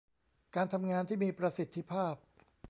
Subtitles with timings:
[0.55, 2.15] การทำงานที่มีประสิทธิภาพ